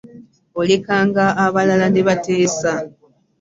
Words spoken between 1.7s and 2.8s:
ne bateesa.